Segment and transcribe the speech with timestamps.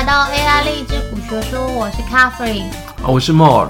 [0.00, 3.68] 来到 AI 励志古学说，我是 Catherine，哦，我是 More。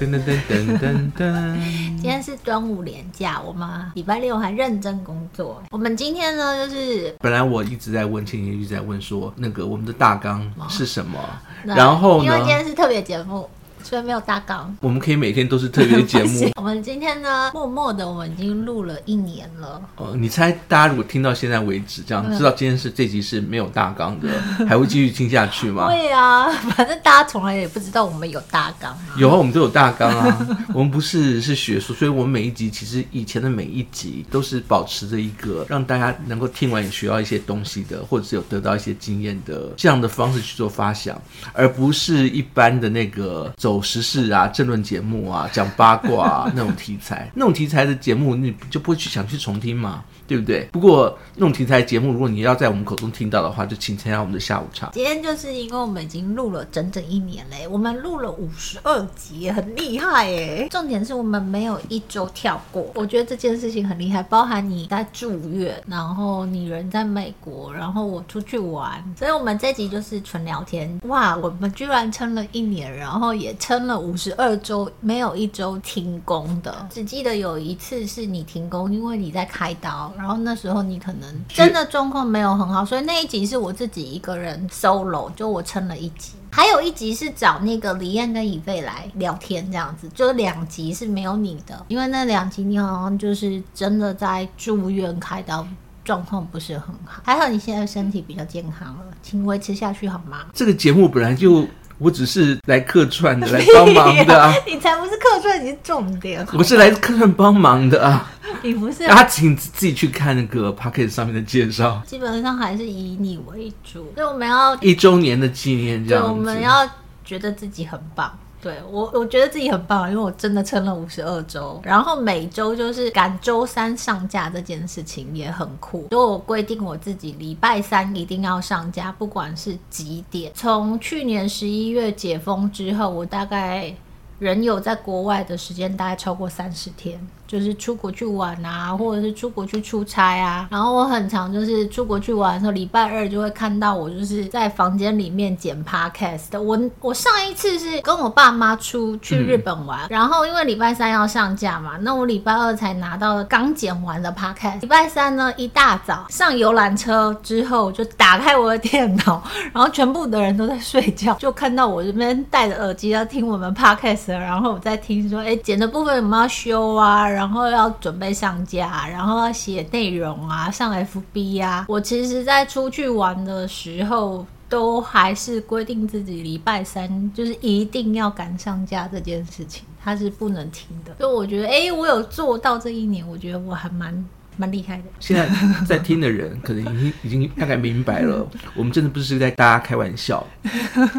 [0.00, 1.54] 噔噔噔噔噔噔。
[2.00, 5.62] 今天是端午连假，我们礼拜六还认真工作。
[5.70, 11.18] 我们今天呢，就是本来我一直在问，倩倩一直在问说，那个我们的大纲是什么？
[11.62, 13.46] 然后呢，因为今天是特别节目。
[13.86, 16.50] 所以没有大纲，我们可以每天都是特别节目。
[16.58, 19.80] 我们今天呢，默默的，我们已经录了一年了。
[19.94, 24.28] 哦，你猜，大家如果听到现在为止，这样知道今天是这集是没有大纲的，
[24.66, 25.86] 还会继续听下去吗？
[25.86, 29.14] 会啊， 反正大家从来也不知道我们有大纲啊。
[29.16, 30.48] 有啊，我们都有大纲啊。
[30.74, 41.16] 我们不是是学术，所以我们每一集其实以前的每一集都是保持着一个让大家能够听完也学到一些东西的，或者是有得到一些经验的这样的方式去做发想，
[41.52, 44.46] 而不是一般的那个走时事啊。
[44.48, 50.68] 政论节目啊，讲八卦啊，那种题材，那种题材的节目，你就不会去想去重听嘛，对不对？
[50.72, 54.90] 不过那种题材节目，如果你要在我们口中听到的话，就请参加我们的下午茶。
[54.92, 60.68] 今天就是因为我们已经录了整整一年嘞，我们录了五十二集，很厉害耶。
[60.70, 64.22] 重点是我们没有一周跳过，我觉得这件事情很厉害。
[64.22, 71.00] 包含你在住院，然后你人在美国，然后我出去玩，所以我们这集就是纯聊天。
[71.04, 74.56] 哇，我们居然撑了一年，然后也撑了五十二。
[74.66, 86.32] 周没有一周停工的，只记得有一次是你停工，因为你在开刀，然后那时候你可能真的状况没有很好，所以那一集是我自己一个人 solo，就我撑了一集。
[86.50, 95.64] 还有一集是找那个李燕跟以飞来聊天，这样子，就两集是没有你的，因为那两集你好像就是真的在住院开刀，
[96.02, 97.22] 状况不是很好。
[97.24, 100.46] 还好你现在身体比较健康了，请维持下去好吗？
[100.52, 101.64] 这个节目本来就。
[101.98, 104.54] 我只是来客串的， 来帮忙的啊！
[104.66, 106.46] 你才不是客串，你是重点。
[106.52, 108.30] 我是来客串帮忙的啊！
[108.62, 109.06] 你不是？
[109.06, 112.02] 大家请自己去看那个 Podcast 上面的介绍。
[112.06, 116.30] 基本上还是以你为主，所以我们要一周年的纪念这样子。
[116.30, 116.88] 我们要
[117.24, 118.38] 觉得自己很棒。
[118.66, 126.08] 对我，我觉得自己很棒，因为我真的撑了五十二周，然后每周就是赶周三上架这件事情也很酷。
[126.10, 130.50] 就我规定我自己礼拜三一定要上架，不管是几点。
[130.52, 133.94] 从去年十一月解封之后，我大概
[134.38, 137.18] 人有在国外的时间大概超过三十天。
[137.46, 140.66] 就是出国去玩啊，或者是出国去出差啊。
[140.68, 146.60] 然后我很常就是出国去玩的时候，礼拜二就会看到我就是在房间里面剪 podcast。
[146.60, 154.80] 我我上一次是跟我爸妈出去日本玩，嗯、然后因为礼拜三要上架嘛，那我礼拜二才拿到刚剪完的 podcast。
[154.80, 159.40] 礼拜三呢，一大早上游览车之后，就打开我的电脑，
[159.72, 167.28] 然后全部的人都在睡觉，就看到我这边戴着耳机要听我们 podcast，然后我在听说，哎，剪的部分有没有要修啊？
[167.28, 171.86] 然后要准备上架，然后要写内容啊，上 FB 啊。
[171.88, 181.14] 我其实，在出去玩的时候，都还是规定自己礼拜三就是一定要赶上架这件事情，它是不能停的。
[181.18, 184.24] 所以我觉得，哎，我有做到这一年，我觉得我还蛮。
[184.56, 185.04] 蛮厉害的。
[185.20, 185.48] 现在
[185.86, 190.46] 在听的人可能已经已经大概明白了， 我们真的不是在大家开玩笑。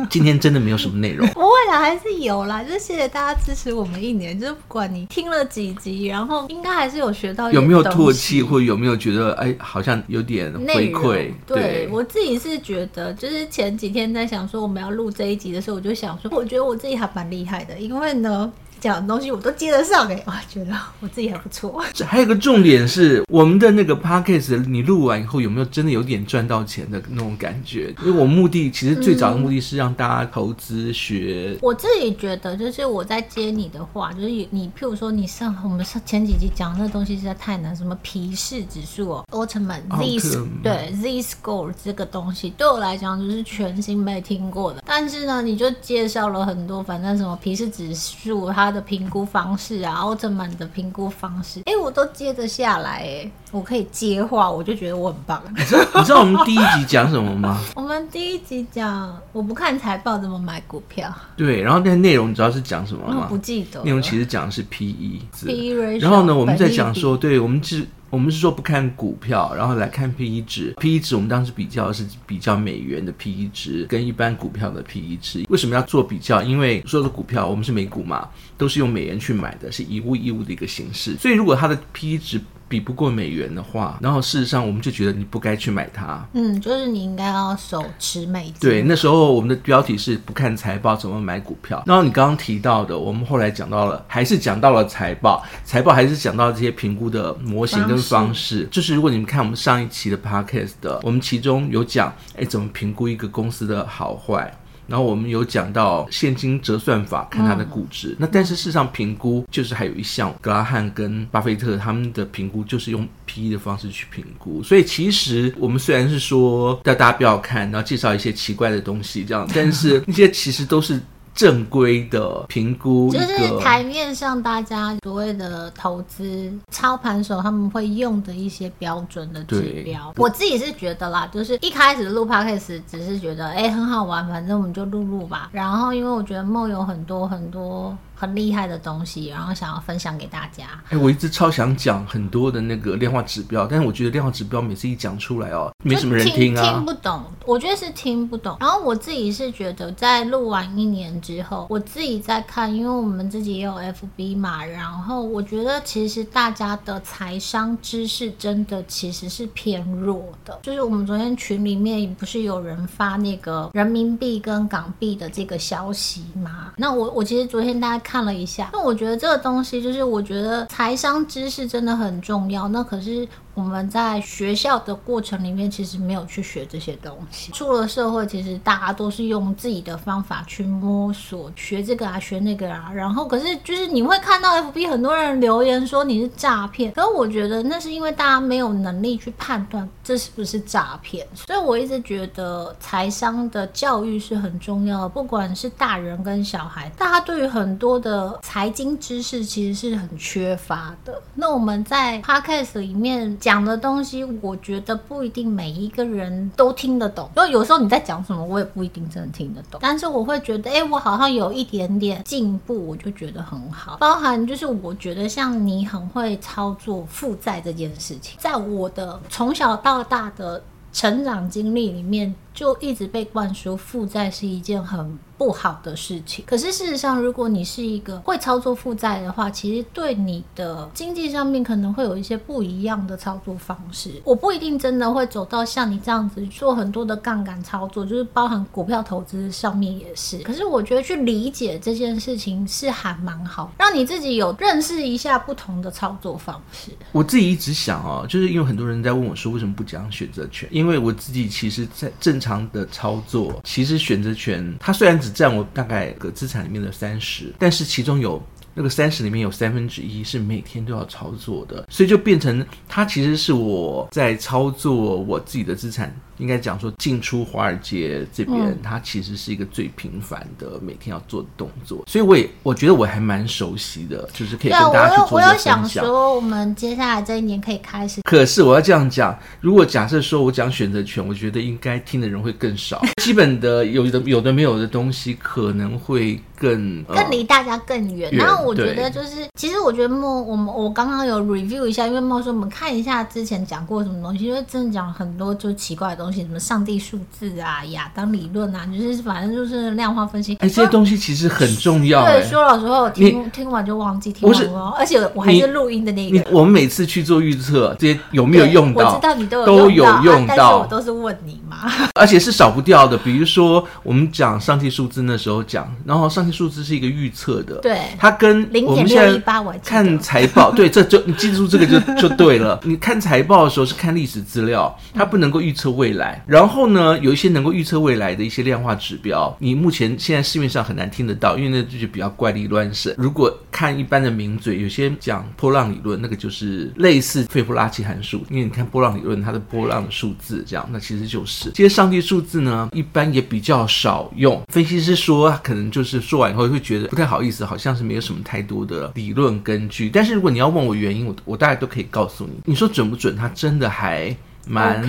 [0.09, 1.27] 今天真的没有什么内容。
[1.29, 2.63] 不会啦，还是有啦。
[2.63, 4.39] 就是谢谢大家支持我们一年。
[4.39, 7.51] 就是不管你听了几集，然后应该还是有学到。
[7.51, 11.31] 有没有唾弃，或有没有觉得哎，好像有点回馈？
[11.45, 18.51] 对，对我自己是觉得，就是前几天在想说我们要录这一集的时候，我就想说，我觉得我自己还蛮厉害的，因为呢。
[18.87, 21.83] 讲的东西我都接得上哎，我觉得我自己还不错。
[21.93, 27.93] 这还有个重点是，我们的那个 podcast 你录完以后有没有真的有点赚到钱的那种感觉？
[28.01, 31.59] 因为我目的其实最早的目的是让大家投资学、嗯。
[31.61, 44.81] 我自己觉得，就是我在接你的话，就是你譬如说你上我们上前几集讲那东西实在太难，什么皮氏指数哦，奥特曼 Z 对 Z score 这个东西对我来讲就是全新没听过的。
[44.85, 48.67] 但是呢，你就介绍了很多，反正什么皮氏指数它。
[48.67, 55.41] 它的评估方式啊，奥特曼的评估方式，哎，我都接得下来，哎，我可以接话，我就觉得我很棒。
[55.55, 57.59] 你知道你知道我们第一集讲什么吗？
[57.75, 61.11] 我们第一集讲我不看财报怎么买股票。
[61.35, 63.21] 对，然后那内容你知道是讲什么吗？
[63.23, 63.81] 我不记得。
[63.83, 65.47] 内容其实讲的是 PE 字。
[65.47, 67.87] PE 然后呢，我们在讲说，对我们是。
[68.09, 70.73] 我们是说不看股票，然后来看 PE 值。
[70.77, 75.45] PE 值我们当时比较是比较美元的 PE 值跟一般股票的 PE 值。
[75.49, 76.41] 为什么要做比较？
[76.41, 81.15] 因为所有的股票我们是美股嘛，都是用美元去买的，是以物易物的一个形式。
[81.17, 86.25] 所以如果它的 PE 值比不过美元的话，然后事实上我们就觉得你不该去买它。
[86.33, 88.55] 嗯，就是你应该要手持美金。
[88.59, 91.81] 对，那时候我们的标题是不看财报怎么买股票。
[91.85, 98.27] 然后你刚刚提到的，我们后来讲到了，还是讲到了财报，财报还是讲到这些评估的模型跟方式。
[98.27, 104.53] 方式就是如果你们看我们上一期的 podcast 的，我们其中有讲，哎，怎么评估一个公司的好坏。
[104.87, 108.09] 然后我们有讲到现金折算法，看它的估值。
[108.09, 114.63] 嗯、那但是事实上评估就是还有一项，格拉汉跟巴菲特他们的评估就是用 PE 的方式去评估。
[114.63, 120.99] 所以其实我们虽然是说叫大家不要看，然后介绍一些奇怪的东西这样，但是 那些其实都是。
[121.37, 130.11] 正规的评估，就是台面上大家所谓的投资操盘手他们会用的一些标准的指标。
[130.17, 135.49] 我自己是觉得啦，就是一开始录 podcast 只是觉得哎、欸、很好玩，反正我们就录录吧。
[135.53, 137.95] 然后因为我觉得 Mo 有很多很多。
[138.19, 140.65] 很厉害的东西，然后想要分享给大家。
[140.89, 147.23] 哎，我一直超想讲很多的那个量化指标，但是我觉得量化指标每次一讲出来哦，没什么人听啊，听不懂。
[147.45, 148.57] 我觉得是听不懂。
[148.59, 160.57] 然后我自己是觉得，在录完一年之后，我自己在看，因为我们自己也有 FB 嘛，然后我觉得其实大家的财商知识真的其实是偏弱的。
[160.63, 166.73] 就是我们昨天群里面不是有人发那个人民币跟港币的这个消息吗？
[166.77, 168.03] 那我我其实昨天大家。
[168.07, 172.69] 看了一下，那我觉得这个东西就是，我觉得财商知识真的很重要。
[172.69, 173.27] 那可是。
[173.57, 177.51] 我们在学校的过程里面，其实没有去学这些东西。
[177.51, 182.91] 出了社会，其实大家都是用自己的方法去摸索，学这个啊，学那个啊。
[182.93, 191.25] 然后，可是就是你会看到 FB 很多人留言说你是诈骗，可是我觉得那是因为大家没有能力去判断这是不是诈骗。
[191.33, 201.19] 所以我一直觉得财商的教育是很重要的，不管是大人跟小孩，大家对于很多的财经知识其实是很缺乏的。
[201.33, 203.35] 那我们在 Podcast 里面。
[203.47, 207.29] 讲的东西，我觉得不一定每一个人都听得懂。
[207.37, 209.79] 因为有时候你在讲什么，我也不一定真的听得懂。
[209.81, 213.95] 但是我会觉得，哎，我好像有一点点进步，我就觉得很好。
[214.01, 220.61] 包含就是我觉得像你很会操作负债这件事情，在我的从小到大的
[220.91, 226.43] 成长经历里面，就一直被灌输负债是一件很不好的事情。
[226.47, 234.09] 可是事实上，如果你是一个会操作负债的话，其实对你的经济上面可能会有一些不一样的操作方式。
[234.23, 240.39] 我不一定真的会走到像你这样子做很多的杠杆操作，就是包含股票投资上面也是。
[240.39, 246.89] 可是我觉得去理解这件事情是还蛮好，让你自己有认识一下不同的操作方式。
[247.11, 250.67] 我自己一直想哦，就是因为很多人在问我说，为什么不讲选择权？
[250.71, 252.46] 因为我自己其实在正常。
[252.47, 258.41] 常的操作，其实选择权它虽然只占我大概个资产里面的三十，但是其中有
[258.73, 266.15] 那个三十里面有三分之一是每天都要操作的，所以就变成它其实是我在操作我自己的资产。
[266.37, 275.75] 应该讲说，进出华尔街这边，嗯、它其实是一个最频繁的每天要做的动作，所以我也我觉得我还蛮熟悉的，就是可以跟大家去做一些分享。
[275.77, 278.21] 我有，想说，我们接下来这一年可以开始。
[278.21, 283.01] 可是我要这样讲，如果假设说我讲选择权，我觉得应该听的人会更少。
[283.23, 288.31] 基本的有的有的没有的东西可能会更更离大家更远。
[288.31, 296.26] 然后我觉得就是，其实我觉得 Mo，我们我刚刚有 review 一下，因为 Mo 说我们看一下之前讲过什么东西，因为真的讲很多就奇怪的东西。
[296.27, 300.55] 东西什么上帝数字啊、亚当理论啊，就是反正就是量化分析。
[300.55, 302.25] 哎，这些东西其实很重要。
[302.25, 304.93] 对，说老实话，我听听完就忘记听完了。
[304.99, 306.43] 而且我还是录音的那个。
[306.51, 309.13] 我们每次去做预测，这些有没有用到？
[309.13, 311.77] 我知道你都有都有用到，但是我都是问你嘛。
[312.19, 313.17] 而且是少不掉的。
[313.17, 319.41] 比如说，我们讲上帝数字那时候讲，然后上帝数字是一个预测的，对，它跟我们现在
[319.81, 322.77] 看财报，对，这就你记住这个就就对了。
[322.83, 326.16] 你看财报的时候是看历史资料，它不能够预测未来。
[326.17, 333.15] 来然后呢，有一些能够预测未来的一些量化指标，你目前现在市面上很难听得到，因为那就比较怪力乱神。
[333.17, 344.61] 如果看一般的名嘴，有些讲波浪理论，那个就是类似费波拉契函数，因为你看波浪理论它的波浪的数字这样，那其实就是这些上帝数字呢，一般也比较少用。
[344.73, 350.09] 分析师说，可能就是说完以后会觉得不太好意思，好像是没有什么太多的理论根据。
[350.09, 352.53] 但是如果你要问我原因，我我大概都可以告诉你。
[352.65, 353.35] 你说准不准？
[353.35, 354.35] 它真的还。
[354.67, 355.01] 蛮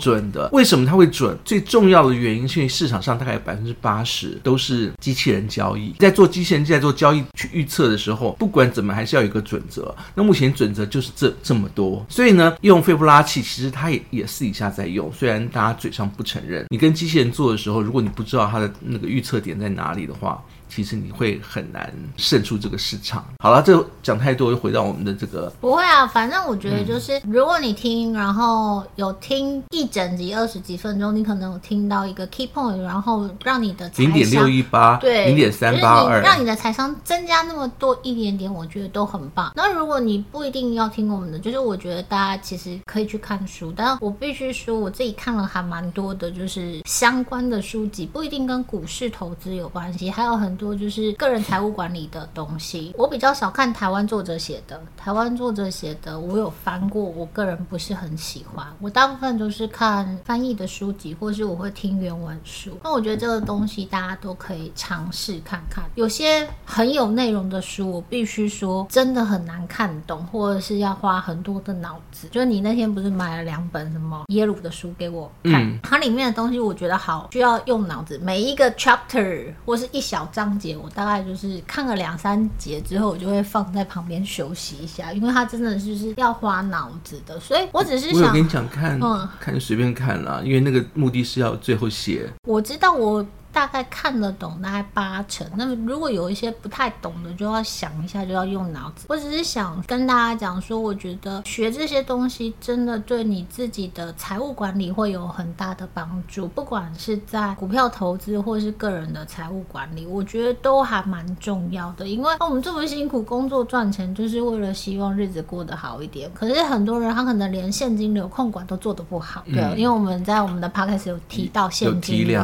[0.00, 1.36] 准的，为什么它会准？
[1.44, 9.94] 最重要的原因是因为市场上大概有百分之八十都是机器人交易，在做机器人在做交易去预测的时候，不管怎么还是要有一个准则。
[10.14, 16.66] 那目前准则就是这这么多，所以呢，用费布拉契其实它也也私底下在用，虽然大家嘴上不承认。
[16.70, 20.42] 你跟机器人做的时候，如果你不知道它的那个预测点在哪里的话。
[20.74, 23.24] 其实你会很难胜出这个市场。
[23.38, 25.48] 好了，这讲太多，又回到我们的这个。
[25.60, 39.52] 不会啊，反正我觉得就是，嗯、如果你听，然后有听一整集二十几分钟，你可能有听到一个 key point，然后让你的零点六一八，对，零点三八二，让你的财商增加那么多一点点，我觉得都很棒。
[39.54, 52.94] 那如果你不一定要听我们的，就是我觉得大家其实可以去看书，但我必须说，我自己看了还蛮多的，就是相关的书籍，不一定跟股市投资有关系，还有很多就是个人财务管理的东西。
[52.96, 58.64] 我比较少看台湾作者写的，台湾作者写的我有翻过，我个人不是很喜欢。
[58.80, 62.78] 我大部分都是看翻译的书籍，或是我会听原文书。
[62.84, 65.82] 那我觉得这个东西大家都可以尝试看看。
[65.96, 72.28] 有些很有内容的书，我必须说真的很难看懂，或者是要花很多的脑子。
[72.30, 78.18] 就是你那天不是买了两本什么耶鲁的书给我看，嗯、它里面的东西我觉得好需要用脑子。
[78.18, 87.38] 每一个 chapter 或是一小章节，我大概就是看了两三节之后，我就会放在旁边休息一下，因为它真的就是要花脑子的。
[87.40, 92.28] 所以我只是想，我有跟你讲看，嗯，看就随便看啦，因为那个目的是要最后写。
[92.48, 93.24] 我知道我。
[93.54, 99.06] 大概看得懂大概八成，那么如果有一些不太懂的，就要想一下，就要用脑子。
[99.08, 112.08] 我只是想跟大家讲说，我觉得学这些东西真的对你自己的财务管理会有很大的帮助，不管是在股票投资或是个人的财务管理，我觉得都还蛮重要的。
[112.08, 116.28] 因为我们这么辛苦工作赚钱，就是为了希望日子过得好一点。
[116.34, 122.42] 可是很多人他可能连现金流控管都做得不好，对，因为我们在我们的 podcast 有提到现金流，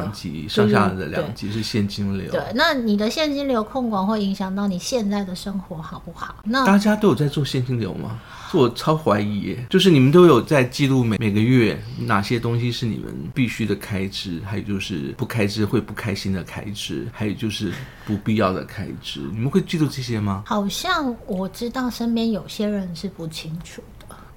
[0.48, 0.99] 上下。
[1.06, 6.36] 两级是现金流，对，那你的现金流控管会影响到你现在的生活好不好？
[6.44, 8.20] 那大家都有在做现金流吗？
[8.50, 17.72] 这我超怀疑耶，就是你们都有在记录每每个月哪些东西是你们必须的开支，还有就是不开支会不开心的开支，还有就是
[18.04, 20.42] 不必要的开支，你们会记录这些吗？
[20.46, 23.80] 好像我知道身边有些人是不清楚。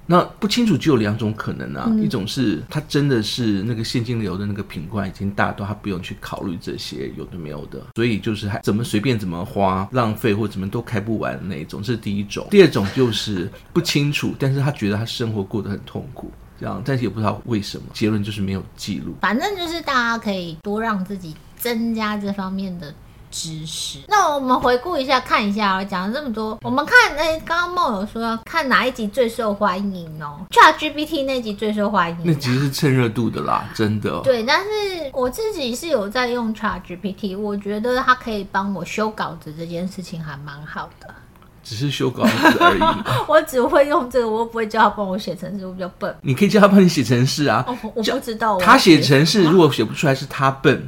[0.06, 12.46] 那不清楚就有两种可能啊，嗯、一种是他真的是那个现金流的那个品罐已经大到他不用去考虑这些有的没有的，所以就是还怎么随便怎么花，浪费或怎么都开不完那一种，这是第一种。
[12.50, 16.30] 第二种就是不清楚，但是他觉得他生活过得很痛苦，
[16.60, 17.84] 这样，但是也不知道为什么。
[17.92, 19.14] 结论就是没有记录。
[19.20, 22.94] 反正就是大家可以多让自己增加这方面的。
[23.34, 23.98] 知识。
[24.06, 34.20] 那我们回顾一下，看一下，啊讲了这么多，我们看，哎，刚刚梦有说要看哪一集最受欢迎哦？ChatGPT 那集最受欢迎，那集是蹭热度的啦，真的。
[34.20, 34.68] 对，但是
[35.12, 41.12] 我自己是有在用 ChatGPT，我觉得它可以帮我修稿子，这件事情还蛮好的。
[41.64, 42.80] 只是修稿子而已。
[43.26, 46.14] 我只会用这个，我不会叫他帮我写程式，我比较笨。
[46.20, 47.64] 你可以叫他帮你写程式啊。
[47.66, 48.58] 哦，我不知道。
[48.58, 50.86] 他写程式，如果写不出来是他笨。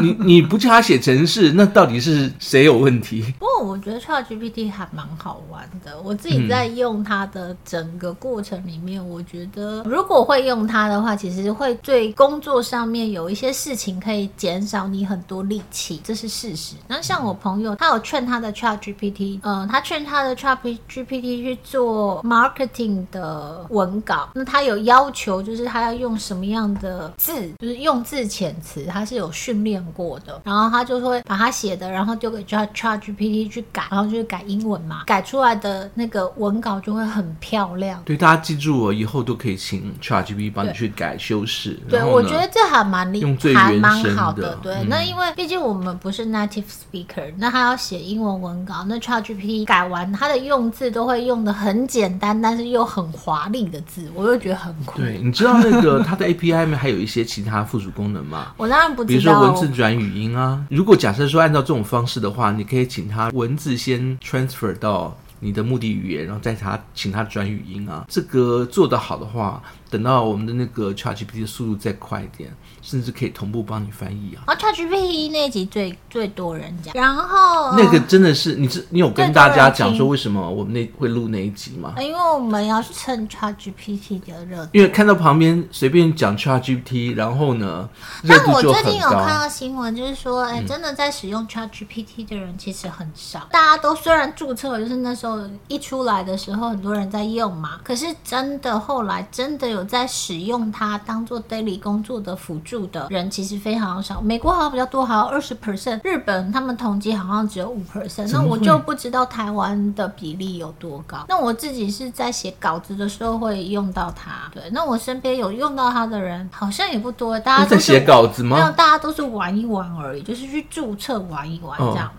[0.00, 3.22] 你你不叫他写程式，那到底是谁有问题？
[3.38, 6.00] 不过我觉得 ChatGPT 还蛮好玩的。
[6.02, 16.76] 我自己在用它的整个过程里面，嗯、我觉得如果会用它的话，其实会对工作上面有一些事情可以减少你很多力气，这是事实。
[16.88, 20.13] 那像我朋友，他有劝他的 ChatGPT，嗯，他劝他。
[20.14, 30.40] 他的 ChatGPT 去做 marketing 的文稿，那他有要求，就是他要用什么样的字，就是用字遣词，他是有训练过的。
[30.44, 38.00] 然后他就会把他写的，然后丢给 ChatGPT 去改，然后就是改英文嘛，改出来的那个文稿就会很漂亮。
[38.04, 41.80] 对，大家记住哦，以后都可以请 ChatGPT 帮你去改修饰。
[41.88, 44.56] 对，我觉得这还蛮厉害，用最原还蛮好的。
[44.62, 50.03] 对，嗯、那因为毕竟我们不是 native speaker，那他要写英文文稿，那 ChatGPT 改完。
[50.12, 54.98] 它的用字都会用的很简单，但是又很华丽的字，我就觉得很酷。
[54.98, 58.52] 对，你知道那个它的 API 里面还有一些其他附属功能吗？
[58.58, 59.06] 我当然不知道。
[59.08, 68.04] 比如说文字转语音啊，如果假设说按照这种方式的话，你可以请它文字先 transfer 到你的目的语言，然后再它请它转语音啊。
[68.08, 69.62] 这个做得好的话。
[69.94, 74.42] 等到我们的那个 ChatGPT 的速度再快一点，甚至可以同步帮你翻译啊！
[74.44, 81.94] 啊，ChatGPT 那集最最多人讲，然后那个真的是你知你有跟大家讲说为什么我们那会录那一集吗？
[82.00, 87.88] 因为我们要趁 ChatGPT 的热度，因为看到旁边随便讲 ChatGPT，然后呢。
[88.26, 93.38] 但我最近有看到新闻，就是说，哎、欸，真的在使用 ChatGPT 的人其实很少。
[93.38, 99.83] 嗯、大家都虽然注册，就是那时候一出来的时候，很多人在用嘛，可是真的后来真的有。
[99.84, 111.24] 在使用它当做 daily 工作的辅助的人其实非常少，美国好像比较多，好像二十 percent，日本他们统计好像只有五 percent，那我就不知道台湾的比例有多高。
[111.28, 118.56] 那我自己是在写稿子的时候会用到它，对，那我身边有用到它的人好像也不多，大家都在写稿子吗？
[118.56, 122.10] 没有，大家都是玩一玩而已，就是去注册玩一玩这样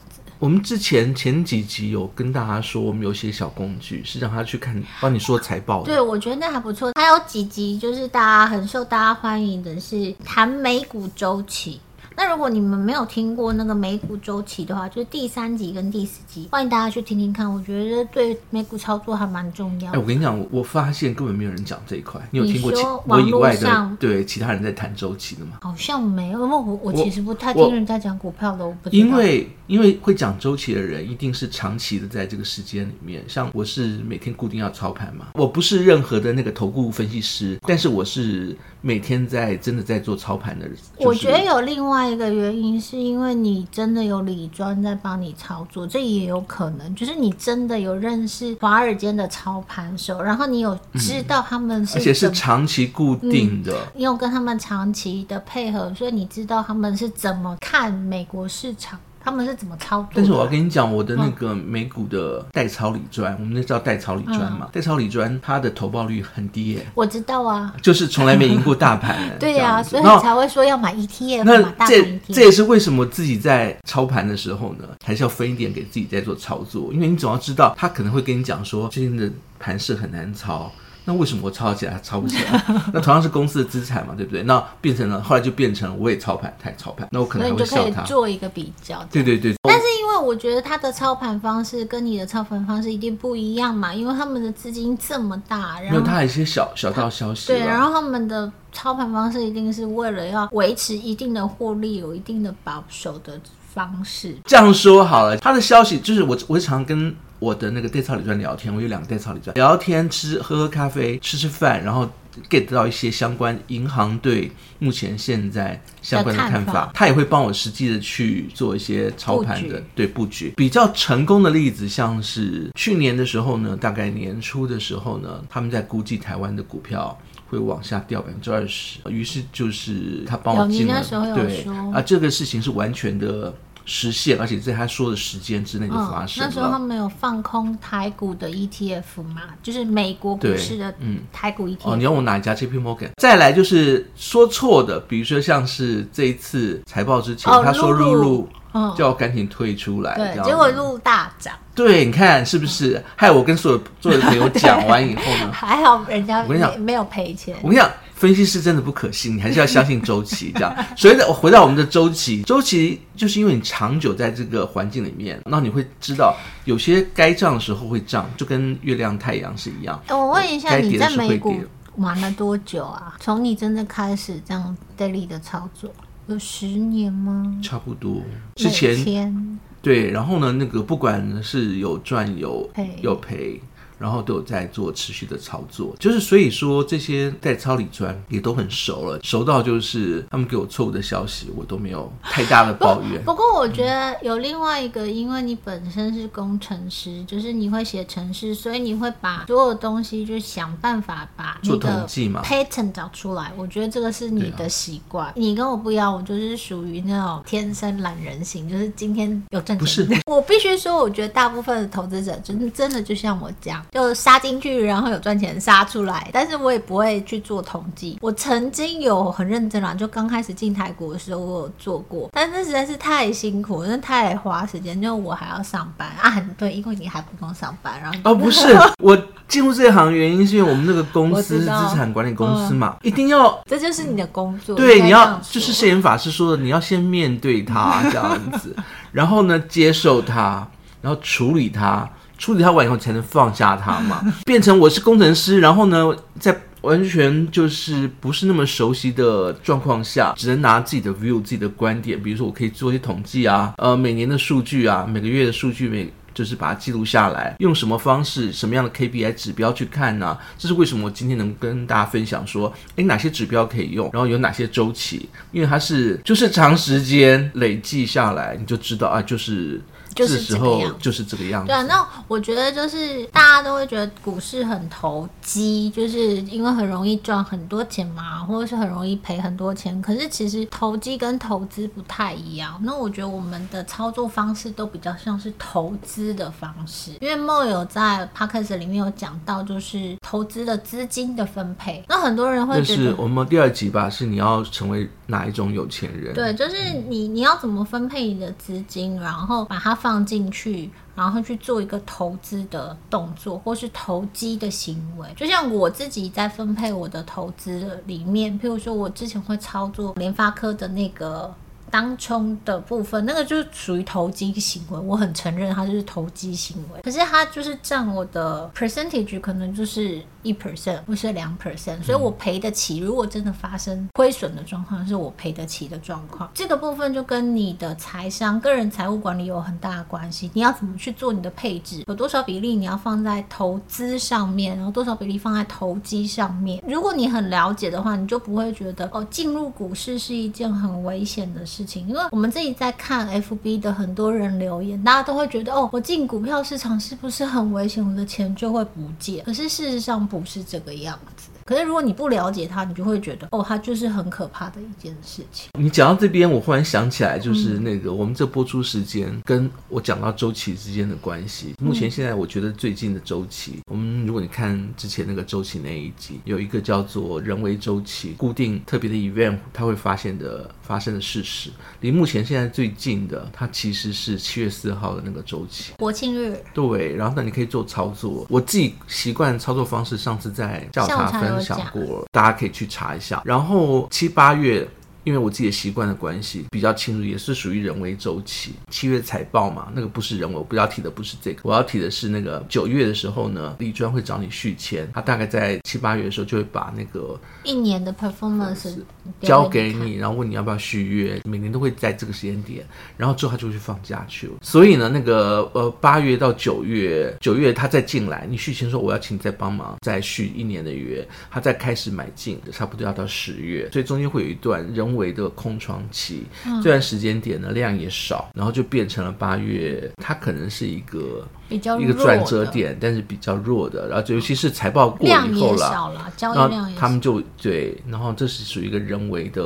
[0.45, 5.85] 我们之前前几集有跟大家说，我们有些小工具是让他去看，帮你说财报的。
[5.85, 6.91] 对，我觉得那还不错。
[6.93, 11.81] 还有几集就是大家很受大家欢迎的是谈美股周期。
[12.17, 17.51] 那如果你们没有听过那个美股周期的话，就是第三集跟第四集，欢迎大家去听听看。
[17.51, 19.97] 我觉得对美股操作还蛮重要的。
[19.97, 22.21] 哎，我跟你讲，我我发现根本没有人讲这一块。
[22.31, 25.57] 你有听过其我以外的对其他人在谈周期的吗？
[25.61, 29.05] 好像没有，因为我我其实不太听人家讲股票的，我不知道。
[29.05, 33.23] 因为因为会讲周期的人，一定是长期的在这个时间里面。
[33.27, 40.77] 像我是每天固定要操盘嘛，我不是任何的那个投顾分析师，但是我是每天在真的在做操盘的人。
[40.97, 58.99] 我觉得有另外一个原因，是因为你真的有理专在帮你操作，这也有可能，就是你真的有认识华尔街的操盘手，然后你有知道他们是、嗯，而且是长期固定的、嗯，你有跟他们长期的配合，所以你知道他们是怎么看美国市场。
[59.25, 60.09] 他们是怎么操作？
[60.13, 64.59] 但是我要跟你讲，我的那个美股的代抄理专，嗯、我们那叫代抄理专嘛。
[64.61, 66.85] 嗯、代抄理专它的投报率很低耶。
[66.93, 69.17] 我知道啊，就是从来没赢过大盘。
[69.39, 71.43] 对呀、啊，所以你才会说要买 ETF。
[71.43, 79.27] 那这这也是为什么自己在操盘的时候呢，还是要分一点给自己在做操作，因为你总要知道，他可能会跟你讲说，最近的
[79.57, 80.71] 盘势很难操。
[81.05, 82.63] 那为什么我抄起来还操不起来？
[82.91, 84.41] 那同样是公司的资产嘛，对不对？
[84.43, 87.83] 那变成了后来就变成我也操盘，他也操盘，那我可能还会笑他。
[87.83, 89.03] 你就可以做一个比较。
[89.11, 89.55] 对对对。
[89.61, 97.47] 但是因为我觉得他的操盘方式跟你的操盘方式一定不一样嘛，因为他们的资金这么大，然后他有一些小小道消息。
[97.47, 103.39] 对，然后他们的操盘方式一定是为了要维持一定的获利，有一定的保守的
[103.73, 104.35] 方式。
[104.45, 107.15] 这样说好了，他的消息就是我我常跟。
[107.45, 112.09] 我的那个代操理专聊天，我有两个代操理专聊天，吃喝喝咖啡，吃吃饭，然后
[112.49, 120.53] get 到一些相关银行对目前现在相关的看法，他也会帮我实际的去做一些操盘的布对布局。
[120.57, 127.15] 比较成功的例子，像是去年的时候呢，大概年初的时候呢，他们在估计台湾的股票
[127.47, 131.03] 会往下掉百分之二十，于是就是他帮我进了，
[131.35, 133.53] 对啊，这个事情是完全的。
[133.85, 136.47] 实现，而且在他说的时间之内就发生了。
[136.47, 136.49] 嗯。
[136.49, 139.43] 那时候他们有放空台股的 ETF 嘛？
[139.63, 141.91] 就是美国股市的嗯台股 ETF。
[141.91, 143.09] 哦，你要我哪一家？JP Morgan。
[143.17, 148.49] 再来就是说错的，比如说像是这一次财报之前，哦、他说露露
[148.97, 151.53] 叫我赶紧退出来，对，结果露露大涨。
[151.73, 153.03] 对，你看是不是？
[153.15, 157.55] 害我跟所有所有的朋友讲完以后呢， 还好人家我跟你讲没有赔钱。
[157.61, 157.89] 我跟你讲。
[158.15, 160.73] 分析师真的不可信，你还是要相信周期这样。
[160.95, 170.01] 所以，我回到我们的周期，周期就是因为你长久在这个环境里面，那你会知道有些该涨的时候会涨，就跟月亮、太阳是一样。
[170.09, 171.53] 我问一下，你在美股
[171.97, 173.15] 玩了多久啊？
[173.19, 175.91] 从你真的开始这样 daily 的操作，
[176.27, 177.53] 有十年吗？
[177.61, 178.21] 差不多。
[178.55, 183.61] 之前天对，然后呢，那个不管是有赚有赔有赔。
[183.97, 193.23] 然后都有在做持续的操作，就是所以说这些代操理专也都很熟了，熟到就是他们给我错误的消息，我都没有太大的抱怨。
[193.23, 203.51] 不，不过我觉得有另外一个，因为你本身是工程师，就是你会写程式，所以你会把所有东西就想办法把做统计嘛 pattern 找出来。
[203.57, 205.27] 我觉得这个是你的习惯。
[205.27, 209.77] 啊、你跟我不一样，我就是属于那种天生懒人型，就是今天有挣钱。
[209.77, 213.84] 不是，我必须说，我觉得大部分的投资者真的真的就像我这样。
[213.91, 218.17] 就杀进去，然后有赚钱杀出来，但是我也不会去做统计。
[218.21, 226.45] 我曾经有很认真啦，就刚开始进台股的时候，我有做过，但是实在是太辛苦，那太花时间，就我还要上班啊。
[226.57, 229.17] 对，因为你还不用上班，然后哦，不是， 我
[229.47, 234.75] 进入这一行原因是因为我们那个公司资产管理公司嘛，嗯、一定要，这就是你的工作。
[234.75, 238.75] 对，你要就是摄影法师说的，你要先面对它这样子，
[239.11, 240.67] 然后呢，接受它，
[241.01, 242.07] 然后处理它。
[242.37, 260.37] 处理它完以后才能放下它嘛， 变成我是工程师，然后呢，在完全就是不是那么熟悉的状况下，只能拿自己的 view、自己的观点，比如说我可以做一些统计啊，呃，每年的数据啊，每个月的数据，每就是把它记录下来，用什么方式、什么样的 KPI 指标去看呢？
[260.59, 269.81] 这是为什么我今天能跟大家分享说，诶，哪些指标可以用，然后有哪些周期，因为它是就是长时间累计下来，你就知道啊，就是。
[270.15, 271.67] 就是这个样，就是这个样子。
[271.67, 280.01] 对啊，那我觉得就是大家都会觉得股市很投机，就是因为很容易赚很多钱嘛，或者是很容易赔很多钱。
[280.01, 282.79] 可是其实投机跟投资不太一样。
[282.83, 292.03] 那我觉得我们的操作方式都比较像是投资的方式，因为 Mo 有在 Podcast 里面有讲到，就是投资的资金的分配。
[292.09, 296.33] 那很多人会觉得，是我们第二集吧，是你要成为哪一种有钱人？
[296.33, 300.89] 对，就是你你要怎么分配你的资金，然后把它放进去。
[301.15, 305.25] 然后去做一个投资的动作，或是投机的行为。
[305.37, 311.55] 就像我自己在分配我的投资的里面，譬如说我之前会操作联发科的那个
[311.89, 314.99] 当冲的部分，那个就是属于投机行为。
[314.99, 320.21] 我很承认它就是投机行为，可是它就是占我的 percentage 可能就是。
[320.45, 322.99] 一 percent 或是两 percent，所以我赔得起。
[322.99, 326.49] 如果真的发生亏损的状况，是我赔得起的状况。
[326.53, 330.51] 这个部分就跟你的财商、个人财务管理有很大的关系。
[330.53, 332.03] 你要怎么去做你的配置？
[332.07, 336.81] 有多少比例你要放在投资上面，然后多少比例放在投机上面？
[336.87, 342.07] 如果你很了解的话，你就不会觉得哦，进入股市是一件很危险的事情。
[342.07, 348.05] 因为我们自己在看 FB 的很多人留言，大家都会觉得哦，我进股票市场是不是很危险？
[348.05, 349.43] 我的钱就会不见。
[349.45, 351.49] 可是事实上不不是这个样子。
[351.67, 355.71] 可是如果你不了解它，你就会觉得哦，它就是很可怕的一件事情。
[355.79, 361.73] 你讲到这边，我忽然想起来，就是那个我们这播出时间跟我讲到周期之间的关系。
[361.81, 371.71] 目前现在我觉得最近的周期，我们如果你看之前那个周期那一集，有一个叫做人为周期，固定特别的 event，它会发现的发生的事实。
[371.99, 376.55] 离目前现在最近的，它其实是七月四号的那个周期，国庆日。
[376.75, 378.45] 对，然后那你可以做操作。
[378.51, 381.54] 我自己习惯操作方式，上次在教茶分。
[381.61, 383.41] 想过，大家可以去查一下。
[383.45, 384.87] 然后七八月。
[385.25, 388.73] 因为我自己的习惯的关系，比较清楚，也是属于人为周期。
[388.89, 398.99] 七月财报嘛，那个不是人为，我不要提的不是这个，我要提的是那个九月的时候呢，李专会找你续签，他大概在七八月的时候就会把那个一年的 performance
[399.41, 402.85] 交给你，然后问你要不要续约，每年都会在这个时间点，
[403.17, 404.53] 然后之后他就会去放假去了。
[404.61, 415.14] 所以呢，那个呃八月到九月，九月他再进来，你续签说我要请你再帮忙再续一年的约，他再开始买进，差不多要到十月，所以中间会有一段人。
[415.15, 416.43] 为的空窗期，
[416.83, 421.47] 这段时间点呢，量也少，然后就变成了八月，它可能是一个。
[421.67, 429.61] 比较一个转折点，但是比较弱的，然后尤其是财报过以后了，交易量也，他们就对，然后这是属于一个人为的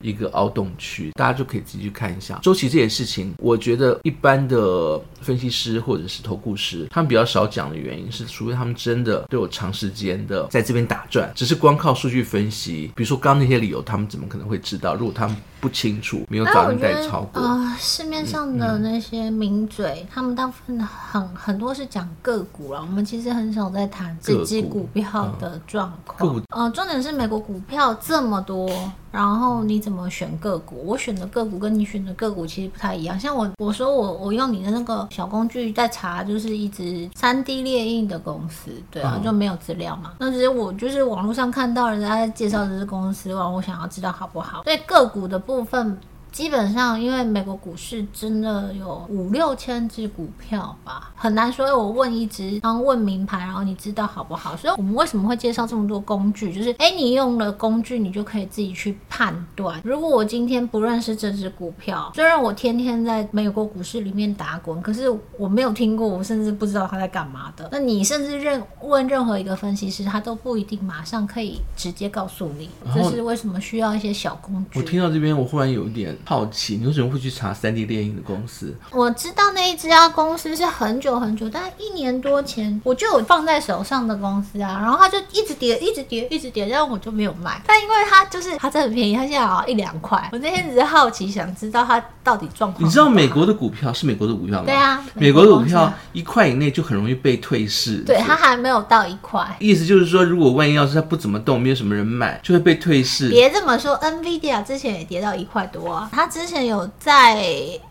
[0.00, 3.34] 一个凹洞区，大家就可以自己去看一下周期这件事情。
[3.38, 14.94] 我觉得一般的分析师或者是投顾师，他们比较少讲的原因是，除非他们真的都有长时间的在这边打转，只是光靠数据分析，比如说刚刚那些理由，他们怎么可能会知道？
[14.94, 21.22] 如果他们不清楚，没有找人代操过啊、呃，市面上的那些名嘴，嗯、他们大部分很。
[21.34, 26.36] 很多是讲个股了，我们其实很少在谈自己股票的状况。
[26.36, 28.68] 嗯、呃，重点是美国股票这么多，
[29.12, 30.82] 然后你怎么选个股？
[30.84, 33.20] 我选的个股跟你选的个股其实不太一样。
[33.20, 40.14] 像我，我说我我用你的那个小工具在查，就是一只三 D 列印的公司，对啊，就没有资料嘛。
[40.18, 44.62] 那只是我就是网络上看到人家在介绍这只公司，我想要知道好不好。
[44.64, 45.96] 所以个股的部分。
[46.32, 51.66] 基本上，因为美国股市真的有五六千只股票吧，很难说。
[51.76, 54.56] 我问一只，然后问名牌，然后你知道好不好？
[54.56, 56.52] 所以我们为什么会介绍这么多工具？
[56.52, 59.78] 就是，哎，你用了工具，你就可以自己去判断。
[59.84, 67.68] 如果我今天不认识这只股票，虽然我天天在美国股市里面打滚，可是我没有听过，我甚至不知道他在干嘛的。
[67.70, 72.70] 那你甚至认问任何一个分析师，他都不一定马上可以直接告诉你。
[72.94, 74.78] 这是为什么需要一些小工具？
[74.78, 76.16] 我听到这边，我忽然有一点。
[76.24, 78.74] 好奇，你为什么会去查三 D 猎鹰的公司？
[78.90, 87.60] 我知道那一家公司是很久很久，大概一年多前我就有放在手上的公司啊，然后它就一直跌，一直跌，一直跌，然后我就没有卖。
[87.66, 90.28] 但因为它就是它真的很便宜，它现在好像一两块。
[90.32, 92.86] 我那天只是好奇，想知道它到底状况。
[92.86, 94.64] 你知道美国的股票是美国的股票吗？
[94.64, 97.98] 对啊，美国的股票一块以内就很容易被退市。
[98.06, 99.44] 对，它还没有到一块。
[99.58, 103.28] 意思就是说，如果万一要是它不怎么动，没有什么人买，就会被退市。
[103.28, 106.88] 别这么说，NVIDIA 之前也跌到一块多啊，它之前有。
[106.98, 107.42] 在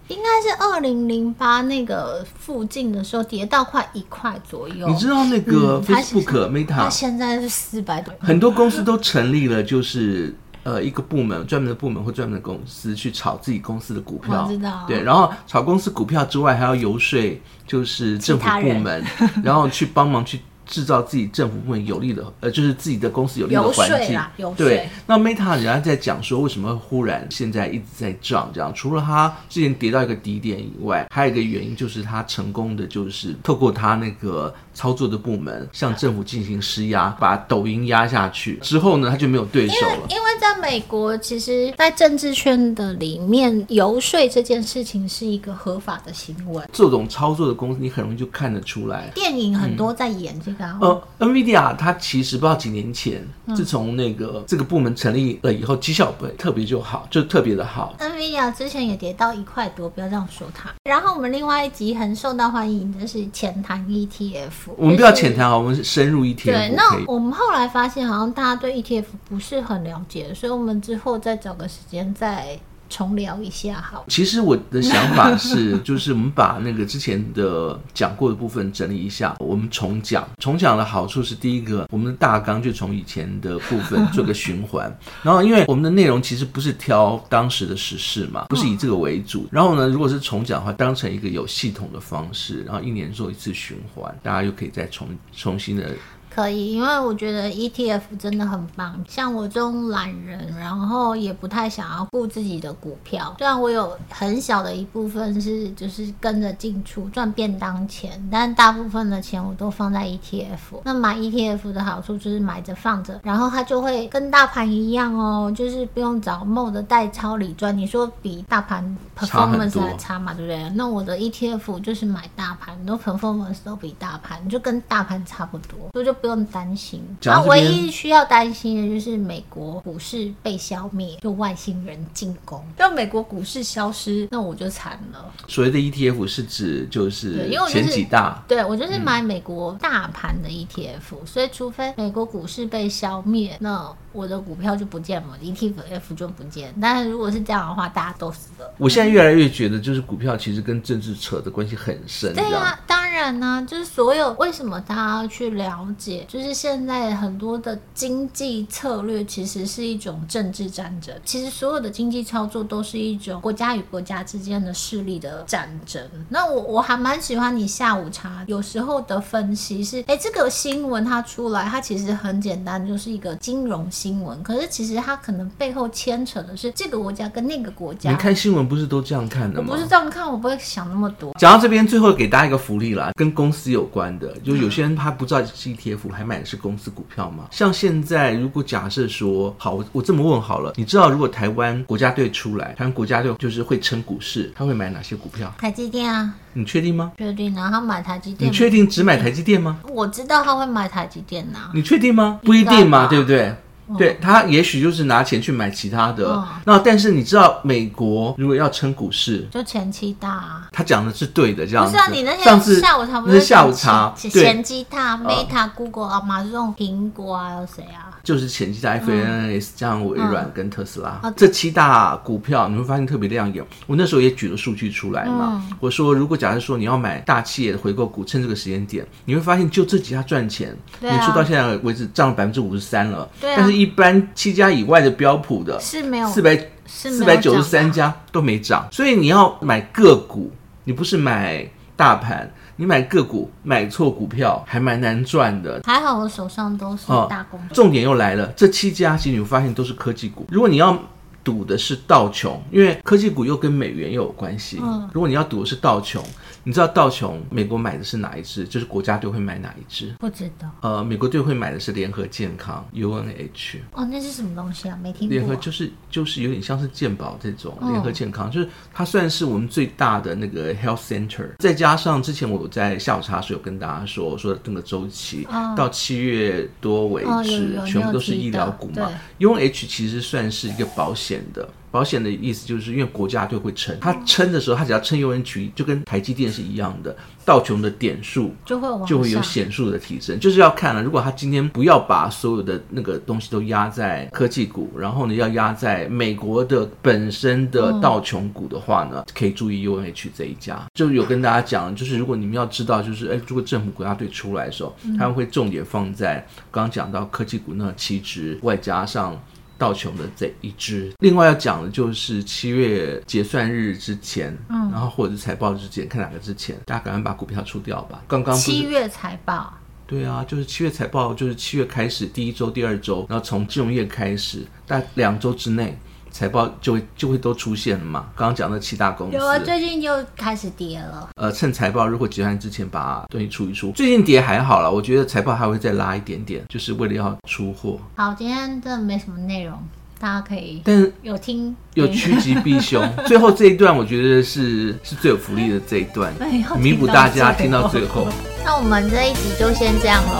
[0.08, 4.88] 应该是二零零八那个附近的时候，跌到快一块左右。
[4.88, 8.14] 你知道那个 Facebook、嗯、Meta，它现在是四百多。
[8.20, 14.46] 很多公司都成立了，就是呃一个部门，专门的部门或专门的公司去炒自己公司的股票。
[14.46, 14.86] 我知道。
[14.88, 19.04] 对，然后炒公司股票之外，还要游说，就是政府部门，
[19.44, 20.40] 然后去帮忙去。
[20.72, 24.18] 制造自己政府部门有利的，呃，就是自己的公司有利的环境。
[24.56, 28.50] 对，那 Meta 人家在讲说，为什么忽然现在一直在涨？
[28.54, 40.08] 这样，除了它之前跌到一个低点以外，还有一个原因就是它成功的就是透过它那个操作的部门向政府进行施压，把抖音压下去之后呢，他就没有对手了。
[40.10, 46.64] 因为，在美国，其实，在政治圈的里面，游说这件事情是一个合法的行为。
[46.72, 49.10] 这种操作的公司，你很容易就看得出来。
[49.14, 50.78] 电影很多在演这个、啊。
[50.82, 57.96] 呃，NVIDIA 它其实不知道几年前，嗯、自从那个这个部门成立了以后，绩效不特别就好，就特别的好。
[58.00, 60.70] NVIDIA 之前也跌到一块多，不要这样说它。
[60.84, 64.61] 然后我们另外一集很受到欢迎的是前谈 ETF。
[64.78, 66.46] 我们不要浅谈啊，我们是深入 ETF。
[66.46, 72.60] 对，那我们后来发现，好像大家对 ETF 不是很了解，所以我们之后再找个时间再
[72.92, 74.06] 重聊一下好。
[74.10, 80.28] 其实我的想法是， 就是我们把那个之前的讲过的部分整理一下，我们重讲。
[80.38, 84.96] 重讲的好处是，第一个，我们的大纲就从以前的部分 做个循环。
[85.24, 89.48] 然后，因为我们的内容其实不是挑当时的时事嘛，不是以这个为主。
[89.50, 95.90] 然后呢，如果是重讲的话，当成一个有系统的方式，然后一年做一次循环，大家又可以再重重新的。
[96.34, 99.04] 可以，因为我觉得 ETF 真的很棒。
[99.06, 103.36] 像我这种懒人，然后也不太想要顾自己的股票。
[103.38, 110.82] 虽然我有很小的一部分是就是跟着进出赚便当钱，但大部分的钱我都放在 ETF。
[110.86, 117.78] 那买 ETF 的好处就是买着放着，然后它就会跟大盘一样哦，就是不用找 mode 代抄里赚。
[117.78, 120.70] 你说比大盘 performance 还差嘛，对不对？
[120.76, 126.16] 那我的 ETF 就是买大盘，都 performance 都比大盘，就跟大盘差不多，所以就。
[126.22, 135.34] 不用担心，然后唯一需要担心的就是美国股市被消灭，就外星人进攻，就美国股市消失，那我就惨了。
[135.48, 146.74] 所谓的 ETF 是指就是前几大，对，我就是买美国大盘的 ETF，嗯，所以除非美国股市被消灭，那我的股票就不见了，ETF 就不见。
[146.82, 148.74] 但是如果是这样的话，大家都死了。
[148.78, 152.34] 我现在越来越觉得，就是股票其实跟政治扯的关系很深。
[152.34, 161.16] 对啊，当然呢，啊，就是所有为什么大家要去了解，就是现在很多的经济策略其实是一种政治战争。
[161.24, 166.02] 其实所有的经济操作都是一种国家与国家之间的势力的战争。
[166.28, 173.90] 那我我还蛮喜欢你下午茶有时候的分析是，哎，这个新闻它出来，它其实很简单，就是一个金融。
[174.02, 178.10] 新闻，可是其实它可能背后牵扯的是这个国家跟那个国家。
[178.10, 179.68] 你看新闻不是都这样看的吗？
[179.70, 181.36] 我不是这样看，我不会想那么多。
[181.38, 187.46] 讲到这边，最后给大家一个福利啦，跟公司有关的，就有些人他不知道是 ETF，还买的是公司股票嘛？
[187.52, 195.54] 像现在，如果假设说，好，我我这么问好了，你知道如果台湾国家队出来，台湾国家队就是会撑股市，他会买哪些股票？
[195.60, 196.34] 台积电啊。
[196.54, 197.12] 你确定吗？
[197.18, 198.50] 确定，然后他买台积电。
[198.50, 199.80] 你确定只买台积电吗？
[199.88, 201.72] 我知道他会买台积电呐、啊。
[201.74, 202.40] 你确定吗？
[202.44, 203.56] 不一定嘛，对不对？
[203.98, 210.68] 对，他也许就是拿钱去买其他的，哦、那但是你知道美国如果要撑股市，就前期大、啊。
[210.72, 211.92] 他讲的是对的，这样子。
[211.92, 212.44] 不是啊，你那天
[212.80, 214.14] 下午茶不是下午茶？
[214.16, 218.11] 前期大，Meta、Google 啊，马上苹果啊，有谁啊？
[218.24, 223.64] 就是前期的 FANS 加上微软跟特斯拉、嗯、这七大股票，你会发现特别亮眼。
[223.88, 230.76] 我那时候也举了数据出来嘛，嗯、我说如果假设说你要买大企业的回购股，趁这个时间点，你会发现就这几家赚钱。
[231.00, 240.52] 你说、啊、到现在为止涨了百分之五十三了，对、啊，但是一般七家以外的标普的是没有四百四百九十三家都没涨，所以你要买个股，
[240.84, 242.52] 你不是买大盘。
[242.82, 250.48] 你买个股买错股票还蛮难赚的，还好我手上都是大公重点又来了，这七家其实你会发现都是科技股。
[250.50, 250.98] 如果你要
[251.44, 254.80] 赌的是道琼，因为科技股又跟美元又有关系。
[254.82, 256.24] 嗯，如果你要赌的是道琼。
[256.64, 258.66] 你知道道琼美国买的是哪一支？
[258.66, 260.14] 就是国家队会买哪一支？
[260.20, 260.70] 不知道。
[260.82, 263.80] 呃，美国队会买的是联合健康 UNH。
[263.94, 264.96] 哦，那是什么东西啊？
[265.02, 265.36] 没听过。
[265.36, 271.48] 联合就是就是有点像是健保这种联合健康，哦、就是它算是我们最大的那个 health center。
[271.58, 279.12] 再加上之前我在下午茶时有跟大家说说那个周期，哦、到七月多为止，全部都是医疗股嘛。
[279.40, 281.68] UNH 其实算是一个保险的。
[281.92, 287.14] 保险的意思就是因为国家队会撑，他撑的时候，他只要撑 UNH，就跟台积电是一样的，
[287.44, 290.40] 道琼的点数就会就会有显著的提升。
[290.40, 300.82] 就是要看了，如果他今天不要把所有的那个东西都压在科技股，然后呢要压在美国的本身的道琼股的话呢，可以注意 UNH 这一家。
[300.94, 306.36] 就有跟大家讲，就是如果你们要知道，就是哎，如果政府国家队出来的时候，他们会重点放在
[306.72, 309.38] 刚刚讲到科技股那七只，外加上。
[309.82, 318.22] 道琼的这一支，另外要讲的就是七月结算日之前，嗯，然后或者是财报之前，看哪个之前，大家赶快把股票出掉吧。
[318.28, 319.74] 刚刚七月财报，
[320.06, 325.98] 对啊，就是七月财报，就是七月开始第一周、第二周，然后从金融业开始，大概两周之内。
[326.32, 328.28] 财报就会就会都出现了嘛。
[328.36, 331.30] 刚刚讲的七大公司，有啊，最近又开始跌了。
[331.36, 338.00] 呃，趁财报如果结算之前把东西出一出，最近跌还好了，我觉得财报还会再拉一点点，就是为了要出货。
[338.16, 339.78] 好，今天真的没什么内容。
[340.20, 343.04] 大家可以，但是有听有趋吉避凶。
[343.26, 346.32] 最后这一段，我觉得是是最有福利的这一段，
[346.78, 348.28] 弥补大家听到最后。
[348.64, 350.40] 那我们这一集就先这样喽，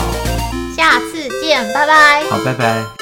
[0.78, 2.24] 下次见，拜拜。
[2.30, 3.01] 好，拜拜。